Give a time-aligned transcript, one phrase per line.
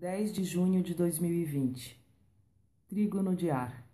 [0.00, 2.00] 10 de junho de 2020
[2.86, 3.84] Trígono de ar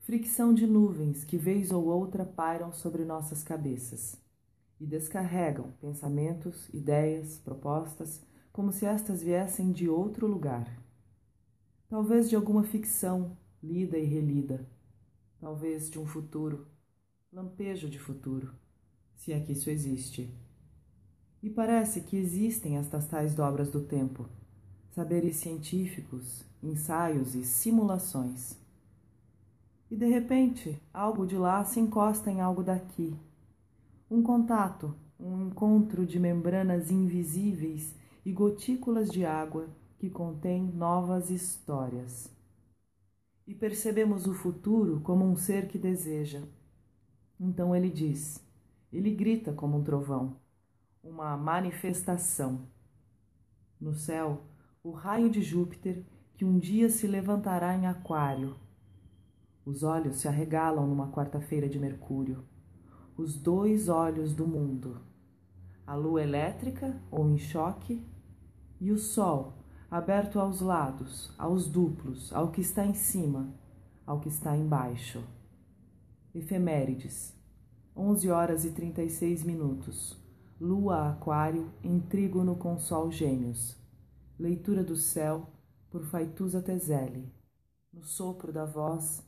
[0.00, 4.20] Fricção de nuvens que vez ou outra pairam sobre nossas cabeças
[4.80, 8.20] e descarregam pensamentos, ideias, propostas,
[8.52, 10.68] como se estas viessem de outro lugar.
[11.88, 14.68] Talvez de alguma ficção lida e relida,
[15.38, 16.66] talvez de um futuro,
[17.32, 18.52] lampejo de futuro,
[19.14, 20.34] se é que isso existe.
[21.40, 24.28] E parece que existem estas tais dobras do tempo
[24.94, 28.56] saberes científicos, ensaios e simulações.
[29.90, 33.12] E de repente, algo de lá se encosta em algo daqui.
[34.08, 37.92] Um contato, um encontro de membranas invisíveis
[38.24, 42.30] e gotículas de água que contém novas histórias.
[43.48, 46.40] E percebemos o futuro como um ser que deseja.
[47.38, 48.40] Então ele diz,
[48.92, 50.36] ele grita como um trovão,
[51.02, 52.60] uma manifestação.
[53.80, 54.40] No céu,
[54.84, 56.04] o raio de Júpiter
[56.34, 58.54] que um dia se levantará em Aquário.
[59.64, 62.44] Os olhos se arregalam numa quarta-feira de Mercúrio,
[63.16, 65.00] os dois olhos do mundo,
[65.86, 68.04] a lua elétrica ou em choque
[68.78, 69.54] e o sol
[69.90, 73.54] aberto aos lados, aos duplos, ao que está em cima,
[74.04, 75.24] ao que está embaixo.
[76.34, 77.34] Efemérides,
[77.96, 80.22] 11 horas e 36 minutos.
[80.60, 83.82] Lua Aquário em trígono com Sol Gêmeos.
[84.36, 85.48] Leitura do céu
[85.88, 87.32] por Faituza Tezelli,
[87.92, 89.22] no sopro da voz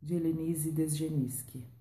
[0.00, 1.73] de Helenise Desgeniski.